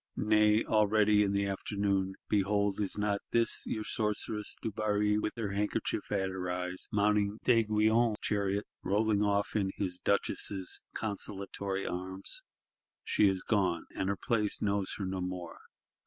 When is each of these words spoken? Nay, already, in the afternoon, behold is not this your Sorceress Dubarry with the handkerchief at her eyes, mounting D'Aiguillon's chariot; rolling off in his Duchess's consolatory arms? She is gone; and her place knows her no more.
Nay, 0.15 0.63
already, 0.63 1.21
in 1.21 1.31
the 1.31 1.45
afternoon, 1.45 2.15
behold 2.27 2.79
is 2.81 2.97
not 2.97 3.21
this 3.29 3.61
your 3.67 3.83
Sorceress 3.83 4.55
Dubarry 4.59 5.19
with 5.19 5.35
the 5.35 5.53
handkerchief 5.53 6.11
at 6.11 6.31
her 6.31 6.49
eyes, 6.49 6.87
mounting 6.91 7.37
D'Aiguillon's 7.43 8.19
chariot; 8.19 8.65
rolling 8.81 9.21
off 9.21 9.55
in 9.55 9.69
his 9.77 9.99
Duchess's 9.99 10.81
consolatory 10.95 11.85
arms? 11.85 12.41
She 13.03 13.27
is 13.29 13.43
gone; 13.43 13.85
and 13.95 14.09
her 14.09 14.17
place 14.17 14.59
knows 14.59 14.91
her 14.97 15.05
no 15.05 15.21
more. 15.21 15.59